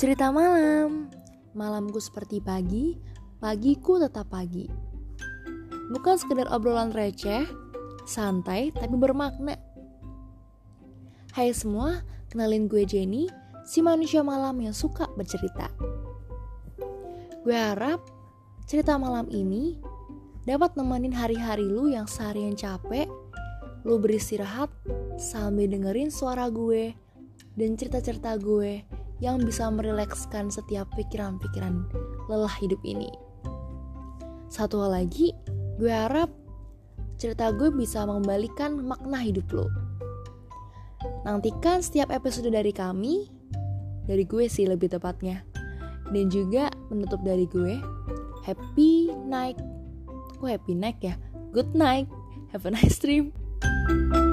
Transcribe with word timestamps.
Cerita 0.00 0.32
malam. 0.32 1.12
Malamku 1.52 2.00
seperti 2.00 2.40
pagi, 2.40 2.96
pagiku 3.36 4.00
tetap 4.00 4.32
pagi. 4.32 4.64
Bukan 5.92 6.16
sekedar 6.16 6.48
obrolan 6.48 6.88
receh, 6.88 7.44
santai 8.08 8.72
tapi 8.72 8.96
bermakna. 8.96 9.60
Hai 11.36 11.52
semua, 11.52 12.00
kenalin 12.32 12.64
gue 12.64 12.88
Jenny, 12.88 13.28
si 13.68 13.84
manusia 13.84 14.24
malam 14.24 14.56
yang 14.64 14.72
suka 14.72 15.04
bercerita. 15.20 15.68
Gue 17.44 17.60
harap 17.60 18.00
cerita 18.64 18.96
malam 18.96 19.28
ini 19.28 19.76
dapat 20.48 20.80
nemenin 20.80 21.12
hari-hari 21.12 21.68
lu 21.68 21.92
yang 21.92 22.08
seharian 22.08 22.56
capek, 22.56 23.04
lu 23.84 24.00
beristirahat 24.00 24.72
sambil 25.20 25.68
dengerin 25.68 26.08
suara 26.08 26.48
gue 26.48 26.96
dan 27.52 27.76
cerita-cerita 27.76 28.40
gue 28.40 28.99
yang 29.20 29.40
bisa 29.40 29.68
merilekskan 29.68 30.48
setiap 30.48 30.88
pikiran-pikiran 30.96 31.84
lelah 32.26 32.56
hidup 32.60 32.80
ini. 32.84 33.08
Satu 34.50 34.82
hal 34.82 35.04
lagi, 35.04 35.36
gue 35.78 35.92
harap 35.92 36.32
cerita 37.20 37.52
gue 37.52 37.68
bisa 37.70 38.02
mengembalikan 38.08 38.80
makna 38.80 39.20
hidup 39.20 39.46
lo. 39.52 39.68
Nantikan 41.28 41.84
setiap 41.84 42.08
episode 42.10 42.48
dari 42.48 42.72
kami, 42.72 43.28
dari 44.08 44.24
gue 44.24 44.48
sih 44.48 44.64
lebih 44.64 44.90
tepatnya. 44.90 45.44
Dan 46.10 46.26
juga 46.26 46.72
menutup 46.90 47.22
dari 47.22 47.46
gue, 47.46 47.78
happy 48.42 49.14
night. 49.28 49.60
Kok 50.40 50.48
happy 50.48 50.74
night 50.74 50.98
ya? 50.98 51.14
Good 51.54 51.76
night. 51.76 52.10
Have 52.50 52.66
a 52.66 52.74
nice 52.74 52.98
dream. 52.98 53.30
thank 53.60 54.14
you 54.16 54.29